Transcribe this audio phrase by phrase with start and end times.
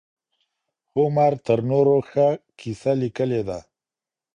[0.93, 2.27] هومر تر نورو ښه
[2.59, 3.59] کيسه ليکلې ده.